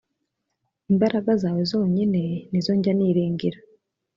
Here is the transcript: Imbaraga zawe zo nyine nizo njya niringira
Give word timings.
Imbaraga 0.91 1.31
zawe 1.41 1.61
zo 1.71 1.79
nyine 1.93 2.21
nizo 2.51 2.71
njya 2.77 2.93
niringira 2.97 3.59